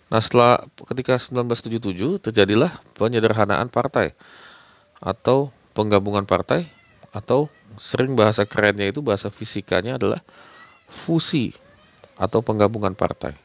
Nah 0.08 0.20
setelah 0.24 0.64
ketika 0.88 1.20
1977 1.20 2.24
terjadilah 2.24 2.72
penyederhanaan 2.96 3.68
partai 3.68 4.16
atau 4.98 5.54
penggabungan 5.78 6.26
partai 6.26 6.66
atau 7.12 7.48
sering 7.78 8.18
bahasa 8.18 8.44
kerennya 8.44 8.90
itu 8.90 9.00
bahasa 9.00 9.30
fisikanya 9.30 9.96
adalah 9.96 10.20
fusi 10.88 11.54
atau 12.18 12.42
penggabungan 12.42 12.98
partai. 12.98 13.38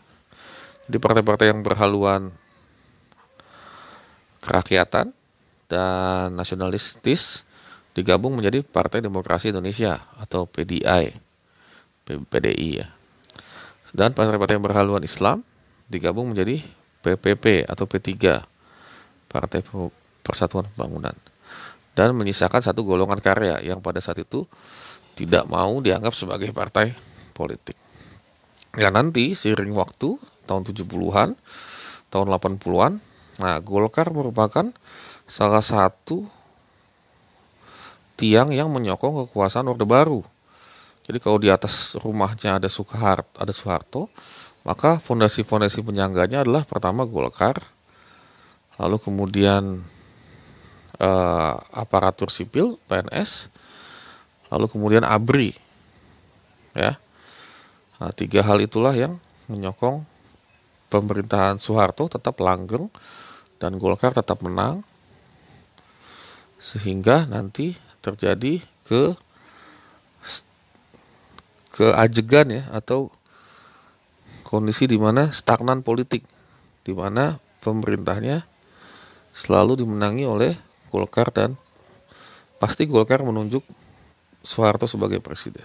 Jadi 0.88 0.98
partai-partai 0.98 1.52
yang 1.52 1.60
berhaluan 1.62 2.32
kerakyatan 4.42 5.14
dan 5.70 6.34
nasionalistis 6.34 7.46
digabung 7.92 8.34
menjadi 8.34 8.64
Partai 8.64 9.04
Demokrasi 9.04 9.52
Indonesia 9.52 10.00
atau 10.18 10.48
PDI, 10.48 11.12
PDI 12.08 12.70
ya. 12.82 12.88
Dan 13.92 14.16
partai-partai 14.16 14.56
yang 14.56 14.64
berhaluan 14.64 15.04
Islam 15.04 15.44
digabung 15.86 16.32
menjadi 16.32 16.64
PPP 17.04 17.68
atau 17.68 17.84
P3, 17.84 18.40
Partai 19.28 19.60
Persatuan 20.24 20.64
Pembangunan 20.72 21.14
dan 21.92 22.16
menyisakan 22.16 22.64
satu 22.64 22.84
golongan 22.84 23.20
karya 23.20 23.60
yang 23.60 23.84
pada 23.84 24.00
saat 24.00 24.20
itu 24.20 24.48
tidak 25.12 25.44
mau 25.48 25.80
dianggap 25.80 26.16
sebagai 26.16 26.48
partai 26.50 26.96
politik. 27.36 27.76
Ya 28.80 28.88
nanti 28.88 29.36
seiring 29.36 29.76
waktu 29.76 30.16
tahun 30.48 30.64
70-an, 30.64 31.36
tahun 32.08 32.26
80-an, 32.32 32.92
nah 33.40 33.60
Golkar 33.60 34.08
merupakan 34.08 34.72
salah 35.28 35.60
satu 35.60 36.24
tiang 38.16 38.52
yang 38.52 38.72
menyokong 38.72 39.28
kekuasaan 39.28 39.68
Orde 39.68 39.84
Baru. 39.84 40.24
Jadi 41.02 41.18
kalau 41.18 41.36
di 41.36 41.50
atas 41.50 41.98
rumahnya 41.98 42.56
ada 42.62 42.70
Soeharto, 42.70 43.36
ada 43.36 43.52
Soeharto, 43.52 44.08
maka 44.62 45.02
fondasi-fondasi 45.02 45.82
penyangganya 45.82 46.46
adalah 46.46 46.62
pertama 46.62 47.02
Golkar, 47.02 47.58
lalu 48.78 48.96
kemudian 49.02 49.82
uh, 50.98 51.56
aparatur 51.72 52.28
sipil 52.28 52.76
PNS, 52.90 53.48
lalu 54.52 54.66
kemudian 54.68 55.04
ABRI, 55.06 55.56
ya. 56.76 56.98
Nah, 58.02 58.10
tiga 58.12 58.42
hal 58.42 58.58
itulah 58.58 58.92
yang 58.98 59.16
menyokong 59.46 60.02
pemerintahan 60.90 61.56
Soeharto 61.56 62.10
tetap 62.10 62.36
langgeng 62.42 62.90
dan 63.62 63.78
Golkar 63.78 64.12
tetap 64.12 64.42
menang 64.42 64.82
sehingga 66.58 67.24
nanti 67.30 67.78
terjadi 68.02 68.58
ke 68.86 69.14
keajegan 71.72 72.52
ya 72.52 72.62
atau 72.74 73.08
kondisi 74.44 74.84
di 74.84 75.00
mana 75.00 75.32
stagnan 75.32 75.80
politik 75.80 76.22
di 76.84 76.92
mana 76.92 77.40
pemerintahnya 77.64 78.44
selalu 79.32 79.80
dimenangi 79.80 80.28
oleh 80.28 80.52
Golkar 80.92 81.32
dan 81.32 81.56
pasti 82.60 82.84
Golkar 82.84 83.24
menunjuk 83.24 83.64
Soeharto 84.44 84.84
sebagai 84.84 85.24
presiden. 85.24 85.64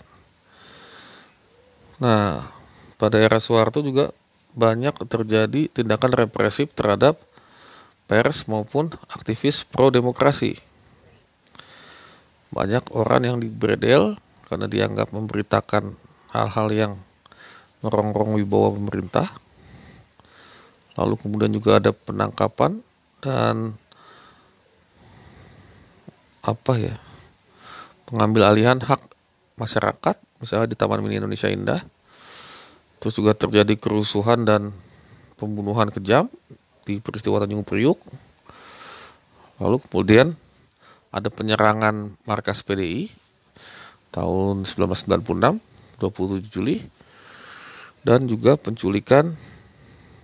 Nah, 2.00 2.48
pada 2.96 3.20
era 3.20 3.44
Soeharto 3.44 3.84
juga 3.84 4.16
banyak 4.58 4.96
terjadi 5.06 5.70
tindakan 5.70 6.16
represif 6.16 6.72
terhadap 6.74 7.20
pers 8.08 8.48
maupun 8.48 8.90
aktivis 9.12 9.68
pro 9.68 9.92
demokrasi. 9.92 10.56
Banyak 12.50 12.96
orang 12.96 13.22
yang 13.28 13.38
dibredel 13.44 14.16
karena 14.48 14.66
dianggap 14.72 15.12
memberitakan 15.12 15.94
hal-hal 16.32 16.68
yang 16.72 16.94
merongrong 17.84 18.34
wibawa 18.40 18.74
pemerintah. 18.74 19.28
Lalu 20.98 21.14
kemudian 21.22 21.52
juga 21.54 21.78
ada 21.78 21.92
penangkapan 21.94 22.82
dan 23.22 23.78
apa 26.48 26.80
ya? 26.80 26.96
Pengambil 28.08 28.48
alihan 28.48 28.80
hak 28.80 29.04
masyarakat 29.60 30.16
misalnya 30.40 30.72
di 30.72 30.80
Taman 30.80 31.04
Mini 31.04 31.20
Indonesia 31.20 31.52
Indah. 31.52 31.84
Terus 33.04 33.14
juga 33.20 33.36
terjadi 33.36 33.76
kerusuhan 33.76 34.48
dan 34.48 34.72
pembunuhan 35.36 35.92
kejam 35.92 36.32
di 36.88 37.04
peristiwa 37.04 37.44
Tanjung 37.44 37.68
Priuk. 37.68 38.00
Lalu 39.60 39.84
kemudian 39.84 40.34
ada 41.12 41.28
penyerangan 41.28 42.16
markas 42.24 42.64
PDI 42.64 43.12
tahun 44.16 44.64
1996 44.64 45.60
27 46.00 46.48
Juli. 46.48 46.80
Dan 48.08 48.24
juga 48.24 48.56
penculikan 48.56 49.36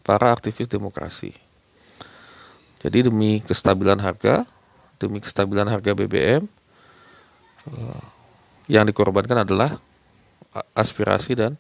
para 0.08 0.32
aktivis 0.32 0.72
demokrasi. 0.72 1.36
Jadi 2.80 3.12
demi 3.12 3.44
kestabilan 3.44 4.00
harga 4.00 4.48
demi 5.04 5.20
kestabilan 5.20 5.68
harga 5.68 5.92
BBM 5.92 6.48
Eh, 7.64 8.04
yang 8.68 8.84
dikorbankan 8.88 9.44
adalah 9.48 9.80
aspirasi 10.76 11.36
dan 11.36 11.56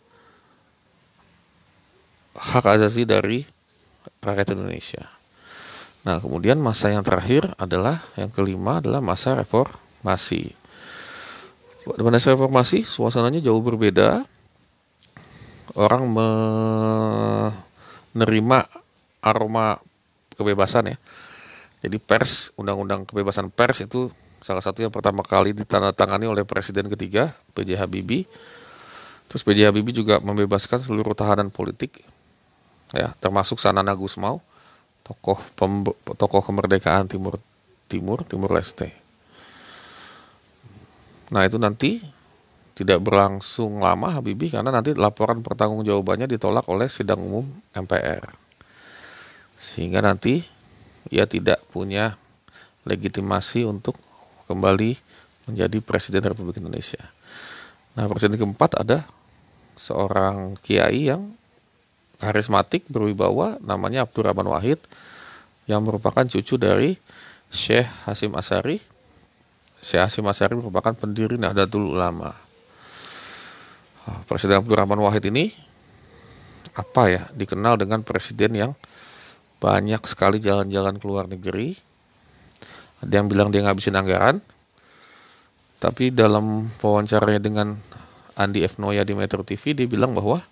hak 2.35 2.65
asasi 2.67 3.07
dari 3.07 3.47
rakyat 4.19 4.55
Indonesia. 4.55 5.07
Nah, 6.03 6.19
kemudian 6.19 6.59
masa 6.59 6.91
yang 6.91 7.07
terakhir 7.07 7.47
adalah 7.55 8.03
yang 8.19 8.27
kelima 8.27 8.83
adalah 8.83 8.99
masa 8.99 9.39
reformasi. 9.39 10.51
Pada 11.87 12.03
masa 12.03 12.35
reformasi 12.35 12.83
suasananya 12.83 13.39
jauh 13.39 13.63
berbeda. 13.63 14.27
Orang 15.73 16.11
menerima 18.13 18.57
aroma 19.23 19.79
kebebasan 20.35 20.91
ya. 20.91 20.97
Jadi 21.83 21.99
pers, 21.99 22.55
undang-undang 22.55 23.03
kebebasan 23.03 23.51
pers 23.51 23.83
itu 23.83 24.07
Salah 24.43 24.59
satu 24.59 24.83
yang 24.83 24.91
pertama 24.91 25.23
kali 25.23 25.55
ditandatangani 25.55 26.27
oleh 26.27 26.43
Presiden 26.43 26.91
ketiga, 26.91 27.31
B.J. 27.55 27.79
Habibie. 27.79 28.27
Terus 29.31 29.39
B.J. 29.47 29.71
Habibie 29.71 29.95
juga 29.95 30.19
membebaskan 30.19 30.83
seluruh 30.83 31.15
tahanan 31.15 31.47
politik, 31.47 32.03
ya 32.91 33.15
termasuk 33.23 33.63
Sanana 33.63 33.95
Gusmao, 33.95 34.43
tokoh 35.07 35.39
tokoh 36.19 36.43
kemerdekaan 36.43 37.07
Timur 37.07 37.39
Timur 37.87 38.27
Timur 38.27 38.51
Leste. 38.51 38.91
Nah 41.31 41.47
itu 41.47 41.55
nanti 41.55 42.03
tidak 42.75 42.99
berlangsung 42.99 43.79
lama 43.79 44.11
Habibie 44.11 44.51
karena 44.51 44.75
nanti 44.75 44.91
laporan 44.91 45.39
pertanggungjawabannya 45.39 46.27
ditolak 46.27 46.67
oleh 46.67 46.91
sidang 46.91 47.23
umum 47.23 47.47
MPR. 47.71 48.27
Sehingga 49.55 50.03
nanti 50.03 50.43
ia 51.11 51.27
tidak 51.27 51.59
punya 51.71 52.15
legitimasi 52.83 53.63
untuk 53.67 53.95
kembali 54.47 54.95
menjadi 55.47 55.77
Presiden 55.83 56.23
Republik 56.23 56.59
Indonesia. 56.59 57.03
Nah, 57.95 58.07
Presiden 58.07 58.39
keempat 58.39 58.79
ada 58.79 59.03
seorang 59.75 60.55
kiai 60.61 61.09
yang 61.09 61.33
karismatik 62.21 62.87
berwibawa 62.87 63.59
namanya 63.59 64.07
Abdurrahman 64.07 64.47
Wahid 64.47 64.79
yang 65.67 65.83
merupakan 65.83 66.23
cucu 66.23 66.55
dari 66.55 66.95
Syekh 67.51 67.87
Hasim 68.07 68.31
Asari. 68.35 68.79
Syekh 69.83 70.01
Hasim 70.07 70.25
Asari 70.27 70.55
merupakan 70.55 70.95
pendiri 70.95 71.35
Nahdlatul 71.35 71.91
Ulama. 71.91 72.31
Ah, 74.03 74.19
presiden 74.27 74.59
Abdurrahman 74.59 74.99
Wahid 74.99 75.27
ini 75.31 75.51
apa 76.73 77.03
ya 77.11 77.23
dikenal 77.37 77.77
dengan 77.77 78.01
presiden 78.01 78.51
yang 78.57 78.71
banyak 79.63 80.03
sekali 80.03 80.43
jalan-jalan 80.43 80.99
ke 80.99 81.05
luar 81.07 81.31
negeri, 81.31 81.71
ada 82.99 83.13
yang 83.15 83.31
bilang 83.31 83.47
dia 83.47 83.63
ngabisin 83.63 83.95
anggaran. 83.95 84.43
Tapi 85.79 86.11
dalam 86.11 86.67
wawancaranya 86.83 87.39
dengan 87.39 87.79
Andi 88.35 88.63
F. 88.67 88.75
Noya 88.79 89.07
di 89.07 89.15
Metro 89.15 89.43
TV, 89.47 89.71
dia 89.71 89.87
bilang 89.87 90.11
bahwa 90.11 90.43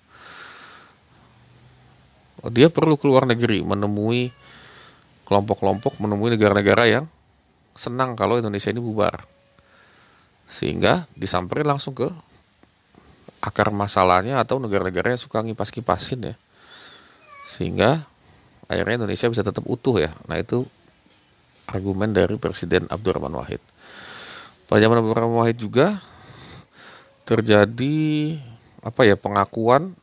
dia 2.52 2.72
perlu 2.72 2.96
keluar 2.96 3.28
negeri 3.28 3.64
menemui 3.64 4.32
kelompok-kelompok, 5.28 6.00
menemui 6.00 6.36
negara-negara 6.36 6.84
yang 6.88 7.06
senang 7.76 8.16
kalau 8.16 8.40
Indonesia 8.40 8.72
ini 8.72 8.84
bubar. 8.84 9.24
Sehingga 10.52 11.08
disamperin 11.16 11.68
langsung 11.68 11.96
ke 11.96 12.12
akar 13.40 13.72
masalahnya 13.72 14.40
atau 14.40 14.60
negara-negara 14.60 15.16
yang 15.16 15.22
suka 15.22 15.40
ngipas-kipasin 15.44 16.32
ya. 16.32 16.36
Sehingga 17.48 18.11
akhirnya 18.72 19.04
Indonesia 19.04 19.28
bisa 19.28 19.44
tetap 19.44 19.68
utuh 19.68 20.00
ya. 20.00 20.16
Nah 20.32 20.40
itu 20.40 20.64
argumen 21.68 22.16
dari 22.16 22.40
Presiden 22.40 22.88
Abdurrahman 22.88 23.36
Wahid. 23.36 23.62
Pada 24.72 24.80
zaman 24.80 25.04
Abdurrahman 25.04 25.44
Wahid 25.44 25.60
juga 25.60 26.00
terjadi 27.28 28.00
apa 28.82 29.06
ya 29.06 29.20
pengakuan 29.20 29.94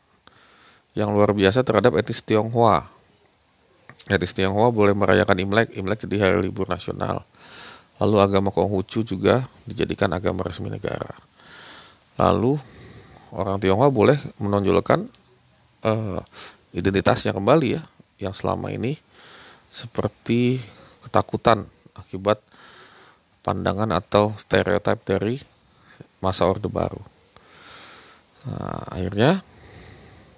yang 0.94 1.10
luar 1.12 1.32
biasa 1.34 1.64
terhadap 1.64 1.96
etnis 1.96 2.20
Tionghoa. 2.20 2.86
Etnis 4.08 4.32
Tionghoa 4.32 4.72
boleh 4.72 4.94
merayakan 4.96 5.36
Imlek, 5.40 5.74
Imlek 5.76 6.04
jadi 6.04 6.30
hari 6.30 6.48
libur 6.48 6.68
nasional. 6.68 7.24
Lalu 7.98 8.16
agama 8.22 8.54
Konghucu 8.54 9.02
juga 9.02 9.42
dijadikan 9.66 10.10
agama 10.14 10.46
resmi 10.46 10.70
negara. 10.70 11.10
Lalu 12.14 12.54
orang 13.34 13.58
Tionghoa 13.58 13.90
boleh 13.90 14.18
menonjolkan 14.38 15.06
uh, 15.82 16.22
identitasnya 16.70 17.34
kembali 17.34 17.78
ya, 17.78 17.82
yang 18.18 18.34
selama 18.34 18.70
ini 18.74 18.98
seperti 19.70 20.58
ketakutan 21.06 21.66
akibat 21.94 22.42
pandangan 23.42 23.94
atau 23.94 24.34
stereotip 24.36 25.00
dari 25.06 25.40
masa 26.18 26.44
Orde 26.44 26.68
Baru. 26.68 27.00
Nah, 28.46 28.84
akhirnya 28.92 29.40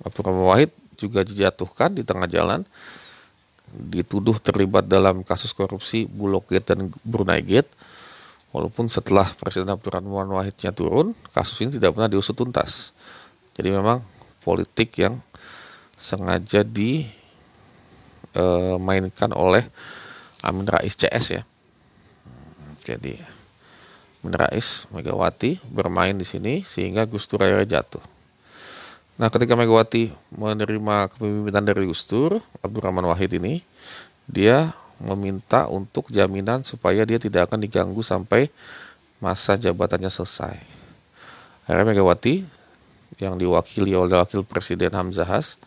Abdurrahman 0.05 0.47
Wahid 0.47 0.71
juga 0.97 1.25
dijatuhkan 1.25 1.97
di 1.97 2.05
tengah 2.05 2.29
jalan, 2.29 2.65
dituduh 3.71 4.37
terlibat 4.41 4.89
dalam 4.89 5.25
kasus 5.25 5.53
korupsi 5.57 6.05
Bulog 6.05 6.49
Gate 6.49 6.77
dan 6.77 6.93
Brunei 7.05 7.41
Gate. 7.41 7.71
Walaupun 8.51 8.91
setelah 8.91 9.31
Presiden 9.39 9.71
Abdurrahman 9.71 10.27
Wahidnya 10.27 10.75
turun, 10.75 11.15
kasus 11.31 11.55
ini 11.63 11.79
tidak 11.79 11.95
pernah 11.95 12.11
diusut 12.11 12.35
tuntas. 12.35 12.91
Jadi 13.55 13.71
memang 13.71 14.03
politik 14.43 14.99
yang 14.99 15.23
sengaja 15.95 16.67
dimainkan 18.35 19.35
oleh 19.35 19.67
Amin 20.41 20.67
Rais 20.67 20.95
CS 20.97 21.27
ya. 21.37 21.43
Jadi 22.87 23.19
Amin 24.23 24.35
Rais 24.37 24.89
Megawati 24.93 25.61
bermain 25.69 26.17
di 26.17 26.25
sini 26.25 26.65
sehingga 26.65 27.05
Gus 27.05 27.29
Dur 27.29 27.45
akhirnya 27.45 27.81
jatuh. 27.81 28.03
Nah 29.21 29.29
ketika 29.29 29.53
Megawati 29.53 30.09
menerima 30.33 31.13
kepemimpinan 31.13 31.65
dari 31.65 31.85
Gus 31.85 32.09
Dur, 32.09 32.41
Abdurrahman 32.65 33.05
Wahid 33.05 33.37
ini, 33.37 33.61
dia 34.25 34.73
meminta 35.01 35.69
untuk 35.69 36.09
jaminan 36.09 36.65
supaya 36.65 37.05
dia 37.05 37.21
tidak 37.21 37.49
akan 37.49 37.65
diganggu 37.65 38.01
sampai 38.01 38.49
masa 39.21 39.61
jabatannya 39.61 40.09
selesai. 40.09 40.57
Akhirnya 41.69 41.93
Megawati 41.93 42.45
yang 43.21 43.37
diwakili 43.37 43.93
oleh 43.93 44.17
Wakil 44.17 44.45
Presiden 44.49 44.97
Hamzahas 44.97 45.61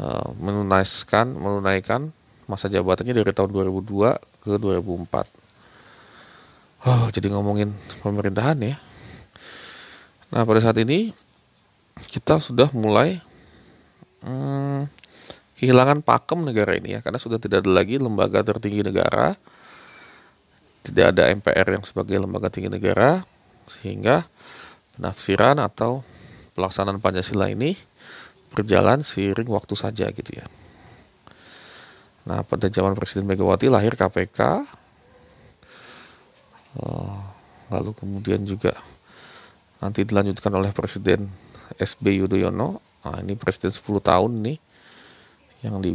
eh, 0.00 0.28
menunaikan 0.40 1.32
menunaikan 1.32 2.12
masa 2.46 2.70
jabatannya 2.70 3.14
dari 3.14 3.32
tahun 3.34 3.50
2002 3.50 4.16
ke 4.46 4.52
2004. 4.58 5.26
Oh, 6.86 7.10
jadi 7.10 7.26
ngomongin 7.34 7.74
pemerintahan 8.06 8.62
ya. 8.62 8.78
Nah, 10.30 10.46
pada 10.46 10.62
saat 10.62 10.78
ini 10.78 11.10
kita 12.14 12.38
sudah 12.38 12.70
mulai 12.70 13.18
hmm, 14.22 14.86
kehilangan 15.58 16.06
pakem 16.06 16.46
negara 16.46 16.78
ini 16.78 16.94
ya, 16.94 17.00
karena 17.02 17.18
sudah 17.18 17.42
tidak 17.42 17.66
ada 17.66 17.70
lagi 17.74 17.98
lembaga 17.98 18.46
tertinggi 18.46 18.86
negara, 18.86 19.34
tidak 20.86 21.16
ada 21.16 21.34
MPR 21.34 21.66
yang 21.74 21.82
sebagai 21.82 22.22
lembaga 22.22 22.46
tinggi 22.52 22.70
negara, 22.70 23.26
sehingga 23.66 24.22
penafsiran 24.94 25.58
atau 25.58 26.06
pelaksanaan 26.54 27.02
Pancasila 27.02 27.50
ini 27.50 27.74
berjalan 28.52 29.02
seiring 29.02 29.48
waktu 29.50 29.74
saja 29.74 30.10
gitu 30.10 30.30
ya. 30.36 30.46
Nah, 32.26 32.42
pada 32.42 32.66
zaman 32.66 32.98
Presiden 32.98 33.30
Megawati 33.30 33.70
lahir 33.70 33.94
KPK, 33.94 34.66
uh, 36.82 37.18
lalu 37.70 37.90
kemudian 37.94 38.42
juga 38.42 38.74
nanti 39.78 40.02
dilanjutkan 40.02 40.50
oleh 40.50 40.74
Presiden 40.74 41.30
SB 41.78 42.18
Yudhoyono. 42.26 42.82
Nah, 43.06 43.22
ini 43.22 43.38
Presiden 43.38 43.70
10 43.70 44.02
tahun 44.02 44.32
nih 44.42 44.58
yang 45.62 45.78
di 45.78 45.94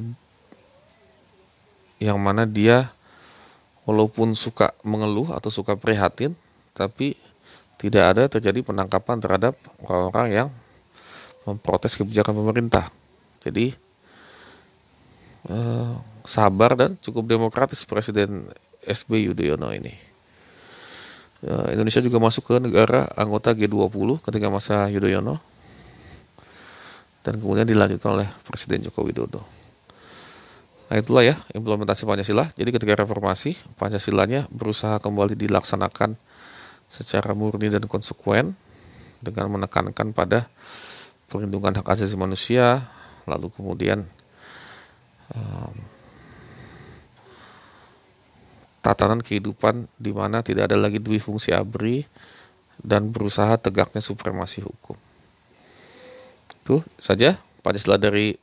yang 2.01 2.17
mana 2.17 2.47
dia 2.47 2.89
walaupun 3.83 4.33
suka 4.33 4.71
mengeluh 4.87 5.35
atau 5.35 5.51
suka 5.51 5.75
prihatin, 5.75 6.31
tapi 6.71 7.19
tidak 7.75 8.03
ada 8.15 8.23
terjadi 8.31 8.63
penangkapan 8.63 9.19
terhadap 9.19 9.53
orang-orang 9.83 10.27
yang 10.31 10.47
memprotes 11.45 11.97
kebijakan 11.97 12.37
pemerintah. 12.37 12.89
Jadi 13.41 13.73
eh, 15.49 15.93
sabar 16.25 16.77
dan 16.77 16.97
cukup 17.01 17.25
demokratis 17.25 17.81
Presiden 17.85 18.45
SB 18.85 19.31
Yudhoyono 19.31 19.73
ini. 19.73 19.93
Eh, 21.41 21.67
Indonesia 21.73 22.01
juga 22.01 22.21
masuk 22.21 22.53
ke 22.53 22.55
negara 22.61 23.09
anggota 23.17 23.57
G20 23.57 24.21
ketika 24.21 24.47
masa 24.53 24.85
Yudhoyono 24.93 25.41
dan 27.21 27.37
kemudian 27.37 27.65
dilanjutkan 27.69 28.17
oleh 28.17 28.27
Presiden 28.45 28.85
Joko 28.85 29.05
Widodo. 29.05 29.41
Nah 30.91 30.99
itulah 30.99 31.23
ya 31.23 31.39
implementasi 31.55 32.03
Pancasila. 32.03 32.51
Jadi 32.51 32.69
ketika 32.75 32.99
reformasi, 32.99 33.55
Pancasilanya 33.79 34.49
berusaha 34.51 34.99
kembali 34.99 35.39
dilaksanakan 35.39 36.19
secara 36.91 37.31
murni 37.31 37.71
dan 37.71 37.87
konsekuen 37.87 38.51
dengan 39.23 39.47
menekankan 39.55 40.11
pada 40.11 40.51
perlindungan 41.31 41.79
hak 41.79 41.87
asasi 41.87 42.19
manusia, 42.19 42.83
lalu 43.23 43.47
kemudian 43.55 44.03
um, 45.31 45.73
tatanan 48.83 49.23
kehidupan 49.23 49.87
di 49.95 50.11
mana 50.11 50.43
tidak 50.43 50.67
ada 50.67 50.75
lagi 50.75 50.99
dui 50.99 51.23
fungsi 51.23 51.55
abri 51.55 52.03
dan 52.83 53.15
berusaha 53.15 53.55
tegaknya 53.55 54.03
supremasi 54.03 54.59
hukum. 54.61 54.99
Itu 56.61 56.83
saja 56.99 57.39
Pancasila 57.61 57.95
dari 57.95 58.35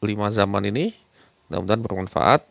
lima 0.00 0.30
zaman 0.32 0.64
ini 0.70 0.94
Mudah-mudahan 1.50 1.82
bermanfaat. 1.82 2.46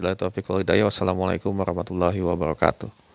Bila 0.00 0.16
hidayah. 0.16 0.88
Wassalamualaikum 0.88 1.52
warahmatullahi 1.52 2.16
wabarakatuh. 2.24 3.07